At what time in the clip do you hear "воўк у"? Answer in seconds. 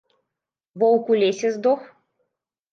0.85-1.19